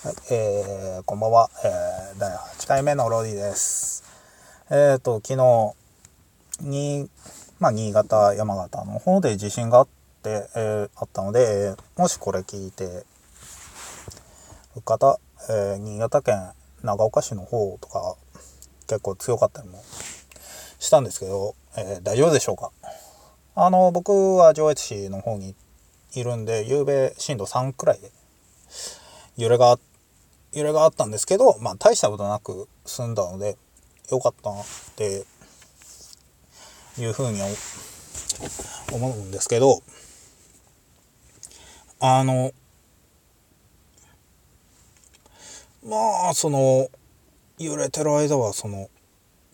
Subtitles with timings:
[0.00, 4.04] はい、えー、こんばんは、えー、第8回目のロディです。
[4.70, 5.74] えっ、ー、と、昨日
[6.60, 7.10] に、
[7.58, 9.88] まあ、新潟、山形の方で地震があっ
[10.22, 12.84] て、えー、あったので、もしこれ聞いて
[14.76, 15.18] る方、
[15.50, 16.52] えー、新潟県
[16.84, 18.14] 長岡市の方とか、
[18.86, 19.82] 結構強かったりも
[20.78, 22.70] したんですけど、えー、大丈夫でしょうか？
[23.56, 25.56] あの、僕は上越市の方に
[26.14, 28.12] いるんで、夕べ震度3くらいで
[29.36, 29.80] 揺れがあっ
[30.52, 33.56] 揺れがあったんですけど、まあ大したことなく済んだので、
[34.10, 34.64] よかったなっ
[34.96, 35.24] て
[36.98, 37.40] いうふうに
[38.92, 39.82] 思うんですけど、
[42.00, 42.52] あの、
[45.84, 46.88] まあ、その、
[47.58, 48.88] 揺れてる間は、その、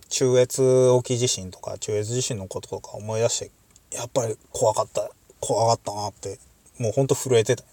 [0.09, 3.51] 中越沖地震とか、中越地震のこととか思い出して、
[3.97, 6.39] やっぱり怖かった、怖かったなって、
[6.79, 7.65] もうほんと震えてた。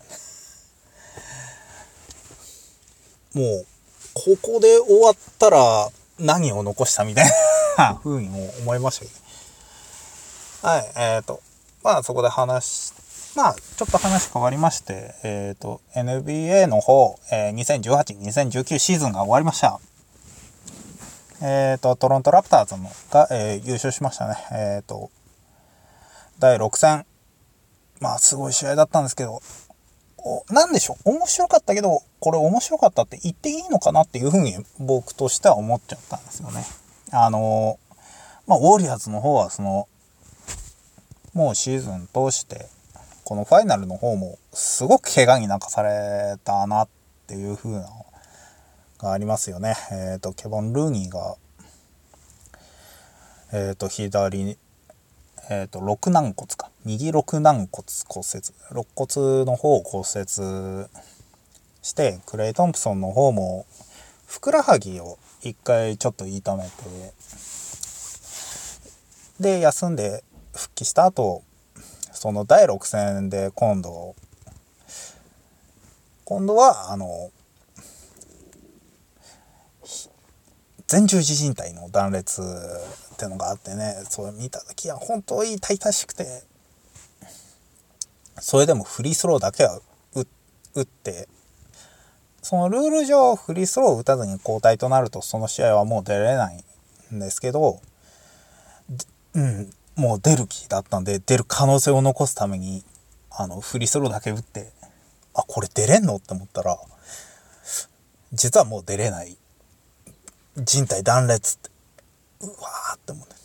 [3.34, 3.66] もう、
[4.14, 7.26] ここで終わったら何を残したみたい
[7.78, 9.22] な風にも思いましたけど。
[10.68, 11.42] はい、えっ、ー、と、
[11.84, 12.94] まあそこで話、
[13.36, 19.80] まあちょっと話変わりまして、えっ、ー、と、NBA の方、えー、2018、2019シーズンが終わりました。
[21.42, 24.36] えっ、ー、と、トロントラプターズのが、え、優勝しましたね。
[24.52, 25.10] えっ、と、
[26.38, 27.06] 第6戦。
[28.00, 29.42] まあすごい試合だったんですけど、
[30.50, 36.64] なんでしょう、面白かったけど、これ面白かったって言っていいのかなっていうふうに僕としては思っちゃったんですよね。
[37.12, 37.80] あの、
[38.48, 39.88] まあ、ウォリアーズの方はその、
[41.34, 42.68] もうシーズン通して、
[43.24, 46.88] このファイナルの方もすごく怪我に泣かされたなっ
[47.28, 48.06] ていう風なの
[49.00, 49.76] がありますよね。
[49.92, 51.36] えっ、ー、と、ケボン・ルーニーが、
[53.54, 54.58] えっ、ー、と、左
[55.50, 56.71] えっ、ー、と、肋軟骨か。
[56.84, 58.54] 右肋軟骨骨折。
[58.72, 60.88] 肋骨の方を骨折
[61.84, 63.68] して、クレイ・トンプソンの方も、
[64.26, 66.70] ふくらはぎを一回ちょっと痛めて、
[69.40, 70.24] で、休んで
[70.56, 71.44] 復帰した後、
[72.12, 74.16] その第6戦で今度、
[76.26, 77.32] 今度は、あの、
[80.92, 86.44] 前十字靭帯の断裂ってのがあってねそれ見た時は本当に痛々しくて
[88.40, 89.80] それでもフリースローだけは
[90.74, 91.28] 打って
[92.42, 96.64] そのルール上フリースローを打たずに交代となるとその試合はもう出れない
[97.14, 97.82] んですけど
[99.34, 102.84] うんもう出る気だったんで出る可能性を残すために
[103.30, 104.72] あのフリースローだけ打って
[105.34, 106.16] あこれ出れんの？
[106.16, 106.78] って思ったら
[108.34, 109.38] 実はもう出れない。
[110.58, 111.70] 人体断裂って
[112.42, 113.36] うわーって思うね。
[113.36, 113.41] で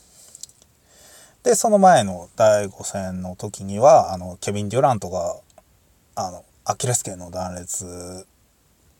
[1.47, 5.37] でその前の第5戦の時にはあのケビン・デュラントが
[6.17, 7.89] あのアキレス腱の断裂っ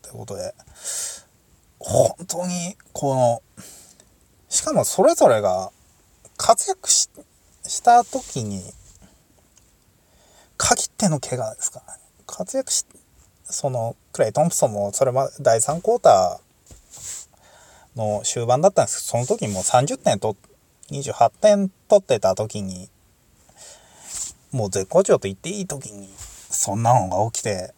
[0.01, 0.55] てことで
[1.81, 3.43] 本当にこの
[4.49, 5.73] しかもそれぞれが
[6.37, 7.11] 活躍し
[7.83, 8.63] た時に
[10.57, 11.87] 限っての怪我ですかね。
[12.29, 12.87] 活躍し
[13.43, 20.37] そのクレイ・トンプソンもそれまで第3クォーターの終盤だったんですけど、その時もう30点と、
[20.91, 22.89] 28点取ってた時に、
[24.53, 26.09] もう絶好調と言っていい時に、
[26.51, 27.75] そんなのが起きて、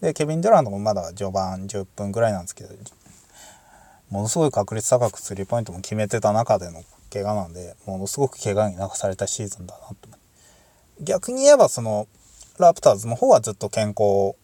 [0.00, 2.74] で、ケビン・デュラントもまだ序盤10分ぐらいなんですけど、
[4.10, 10.08] ものすごい確率高くスリーポイントも決めてた中での怪我なんで、ものすごく怪我に泣かされたシーズンだなと。
[11.00, 12.08] 逆に言えば、その、
[12.58, 14.34] ラプターズの方はずっと健康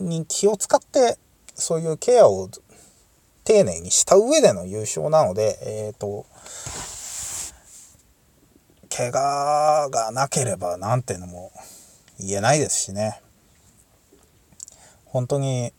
[0.00, 1.18] に気を使って、
[1.54, 2.50] そういうケアを
[3.46, 6.26] 丁寧にした上での優勝なので、えっ、ー、と、
[8.90, 11.52] 怪我がなければなんていうのも
[12.18, 13.22] 言えないですしね。
[15.04, 15.72] 本当に、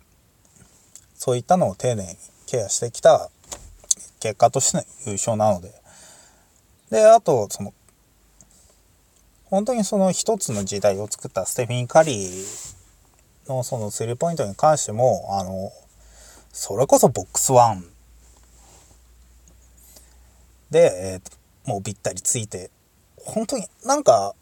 [1.13, 3.29] そういったのを丁寧にケアしてきた
[4.21, 5.73] 結果としての優勝なので。
[6.89, 7.73] で、あと、その、
[9.43, 12.75] 本当にその一つの時代を作ったステフィン・カリー
[13.49, 15.69] のそのスリーポイントに関しても、あの、
[16.59, 17.83] それこそボックス1
[20.71, 22.71] で、えー、もうぴったりついて、
[23.15, 24.33] 本当になんか、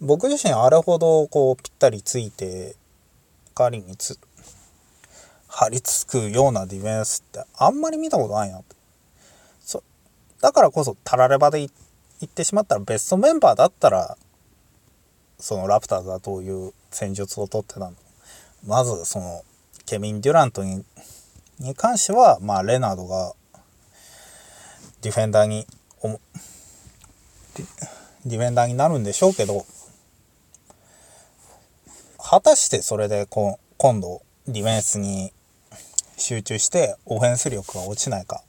[0.00, 2.76] 僕自身あれほどこうぴったりついて、
[3.54, 4.18] 代わりにつ、
[5.48, 8.74] 張り付くようなディフェンスってあんまり見たことないなって。
[9.60, 9.82] そ
[10.40, 11.70] だからこそタラレバで行
[12.24, 14.16] ってしまったらベストメンバーだったら、
[15.38, 17.92] そのラプターズはどういう戦術をとってたの。
[18.66, 19.44] まずその
[19.84, 20.86] ケビン・デュラントに
[21.60, 23.32] に関しては、まあ、レナードが
[25.02, 25.66] ディフェンダーに
[28.24, 29.64] ディフェンダーになるんでしょうけど
[32.18, 35.32] 果たしてそれでこ今度ディフェンスに
[36.16, 38.42] 集中してオフェンス力が落ちないか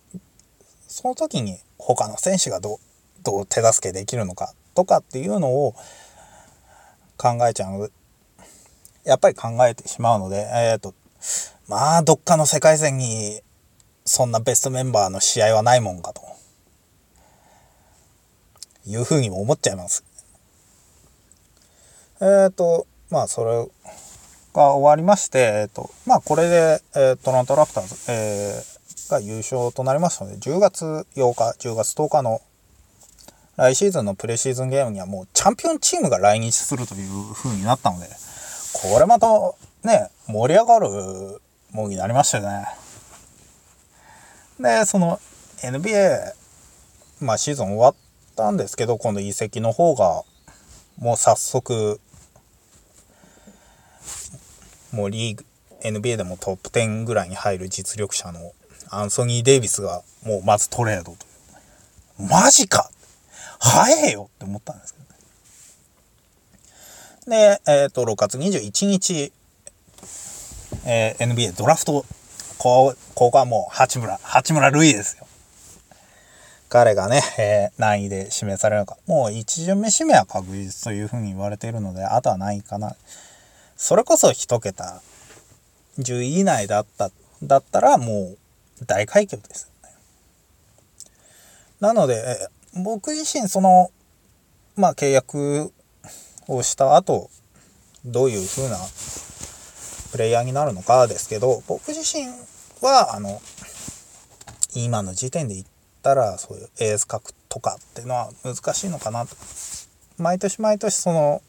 [0.88, 2.78] その時に他の選手がどう
[3.24, 5.76] どう手助けできるのかとかっていうのを
[7.18, 7.92] 考えちゃう
[9.06, 10.94] やっぱり考えてしまうのでえっ、ー、と
[11.68, 13.42] まあどっかの世界戦に
[14.06, 16.22] そんなベストメンバーの試合はないもんかと
[18.88, 20.04] いうふうにも思っちゃいます。
[22.22, 23.68] えっ、ー、とまあそれ
[24.54, 32.42] が終わりまして、えっ、ー、とまあこれで、えー、トロントラプターズ、えー、が優勝となりましたので10月8日10月10日の
[33.58, 38.08] 来シーズンのプレシーズンゲームにはもうチャンピオンチームが来日するという風になったので
[38.74, 39.28] これまた
[39.84, 40.90] ね盛り上がる
[41.72, 42.68] ものになりましたよね。
[44.60, 45.20] で、その
[45.62, 46.34] NBA、
[47.22, 47.96] まあシーズン終わっ
[48.36, 50.24] たんですけど、今度移籍の方が、
[50.98, 52.00] もう早速、
[54.92, 55.46] もうリーグ、
[55.82, 58.52] NBA でもトップ10ぐらいに入る実力者の
[58.90, 61.26] アンソニー・デイビスがもうまずトレードと。
[62.18, 62.92] マジか
[63.60, 65.00] 早えよって思ったんですけ
[67.28, 67.60] どね。
[67.66, 69.32] で、えっ、ー、と、6月21日、
[70.86, 72.06] えー、NBA ドラフト、
[72.58, 75.28] こう、ここはもう八村、八村塁ですよ。
[76.70, 78.98] 彼がね、えー、何位で指名されるのか。
[79.08, 82.96] もう1巡目指名は確実というふうに言われているので、あとは何位かな。
[83.76, 85.02] それこそ1桁、
[85.98, 87.10] 10位以内だった、
[87.42, 88.36] だったらも
[88.82, 89.90] う大快挙ですね。
[91.80, 93.90] なので、僕自身その、
[94.76, 95.74] まあ契約
[96.48, 97.30] をした後、
[98.06, 98.78] どういうふうな
[100.12, 102.26] プレイヤーになるのかですけど、僕自身
[102.82, 103.42] は、あの、
[104.76, 105.68] 今の時点で言っ
[106.02, 109.36] たら、そういうエース格とかっていうのは難しいのかなと。
[110.18, 111.42] 毎年毎年その、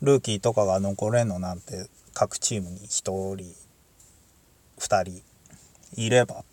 [0.00, 2.86] ルーキーとかが残れんのなんて、各チームに1
[3.36, 3.54] 人、
[4.78, 5.22] 2人
[5.94, 6.44] いれば、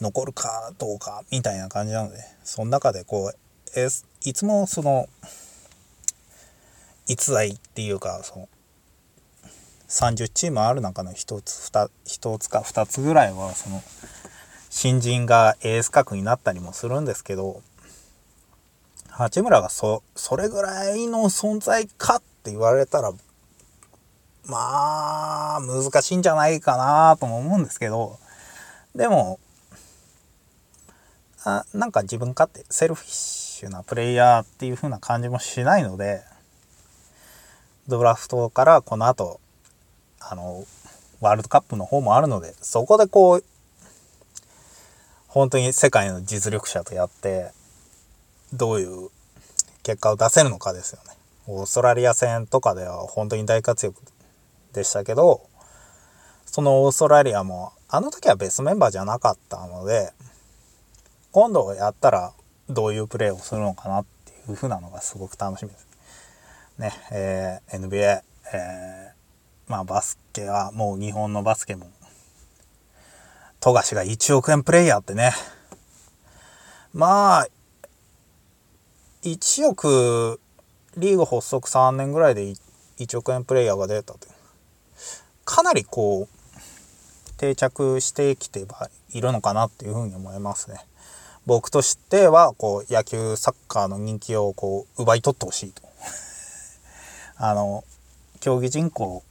[0.00, 5.08] 残るかどうかみたいな感じなので、その中でこう、エース、いつもその、
[7.06, 8.48] 逸材っていうか、その、
[9.92, 13.82] 30チームある中の1つ 2, 1つか2つぐらいはその
[14.70, 17.60] 新人がエース格になったりもするんですけど
[19.10, 23.12] 八村がそそれぐらいの存在かって言われたら
[24.46, 28.18] まあ難しいんじゃないかなとも思うんですけど
[28.94, 29.38] でも
[31.44, 36.22] あなんか自分勝手セルフィッシュなプレイヤーっていう風な感じもしないので
[37.88, 39.41] ドラフトからこの後
[40.30, 40.64] あの、
[41.20, 43.44] ワールドカップの方もあるので、そこでこう、
[45.28, 47.52] 本当に世界の実力者とやって、
[48.52, 49.08] どういう
[49.82, 51.16] 結果を出せるのかですよね。
[51.46, 54.00] オーストラリア戦とかでは本当に大活躍
[54.72, 55.42] でしたけど、
[56.44, 60.12] そのオーストラリアも、あの時はベストメンバーじゃなかったので、
[61.30, 62.32] 今度やったら
[62.68, 65.86] どういうプレーをするのかなっていう風なのがすごく楽しみです。
[66.78, 68.22] ね、えー、NBA、
[68.52, 69.11] えー
[69.66, 71.90] まあバスケはもう日本のバスケも、
[73.60, 75.32] 富樫が1億円プレイヤーってね、
[76.92, 77.48] まあ、
[79.22, 80.40] 1億、
[80.96, 82.52] リーグ発足3年ぐらいで
[82.98, 84.32] 1億円プレイヤーが出たという。
[85.44, 90.84] かなりこう、定着してきてはいるのかなっていうふうに思いますね。
[91.46, 95.82] 僕としては、こう、野球、サッカーの人気をこう、奪い取ってほしいと。
[97.36, 97.84] あの、
[98.40, 99.24] 競技人口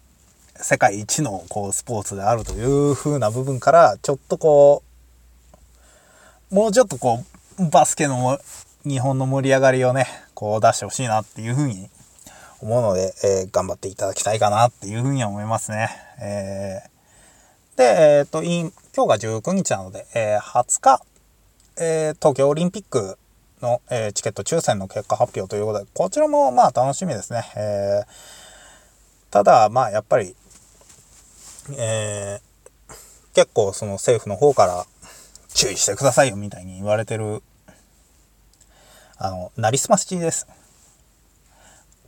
[0.61, 4.83] 世界一のこうスポーツであるという風な部分からちょっとこ
[6.51, 7.23] うもうちょっとこ
[7.59, 8.39] うバスケの
[8.83, 11.89] 日本の盛り上がりをねこう出してほしいなっていう風に
[12.61, 15.89] 思うので、えー、頑張っていただきたいかなっていう風には思いますね。
[16.21, 17.83] えー、で、
[18.19, 18.71] えっ、ー、と今
[19.07, 21.01] 日が19日なので、え20日、
[21.79, 23.17] え東京オリンピック
[23.61, 27.43] の、えチケット抽選の結果発表ということでこちらもまあ楽しみですね。
[27.55, 28.03] え
[29.31, 30.35] ただまあやっぱり
[31.77, 32.93] えー、
[33.35, 34.85] 結構その政府の方から
[35.53, 37.41] 注意してくださいよみたいに言われてる、
[39.17, 40.47] あの、なりすましです。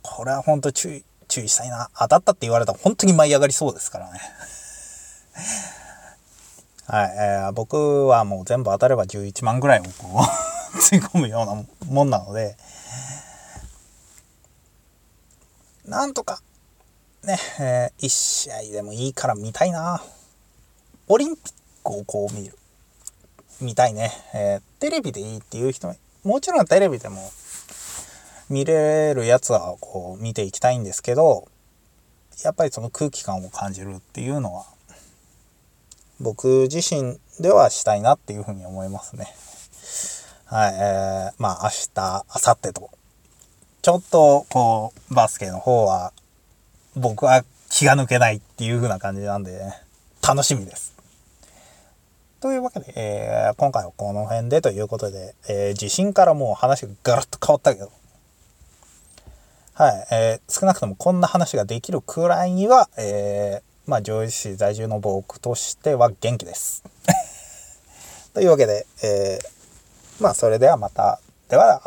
[0.02, 1.88] これは本当注意、注意したいな。
[1.98, 4.20] 当たったって言われたら本当に舞い上がりそうですからね。
[6.86, 10.22] はい、えー、僕はもう全部当たれば11万ぐらいをこ
[10.74, 12.56] う つい込むようなもんなので、
[15.86, 16.40] なんとか
[17.24, 20.02] ね、えー、1試合でもいいから見たいな。
[21.08, 21.52] オリンピッ
[21.82, 22.56] クをこう見る。
[23.60, 24.10] 見たいね。
[24.34, 27.30] えー、テレビでいいっていう人も、もちろんテレビでも
[28.50, 31.48] 見れるやつはこう見ていきたいんですけど、
[32.42, 34.66] やっぱりその空気感を感じるっていうのは、
[36.20, 39.26] 僕自身ではしたいなっていうふうに思いますね。
[40.46, 42.90] はい、えー、まあ明日、明後日と、
[43.82, 46.12] ちょっとこう、バスケの方は、
[46.96, 49.84] 僕は気が抜けないっていう風な感じなんで、ね
[50.26, 50.94] 楽しみです。
[52.40, 57.92] というわけで、えー、今回はこの辺でということで、えー、地震からもう話がガラッと変わったけど、
[59.74, 66.84] はい、えー、少なくともこんな話ができるくらいには、えー、まあ、上位市在住の僕としては元気です。
[68.32, 71.20] というわけで、えー、まあ、それではまた。
[71.50, 71.82] では、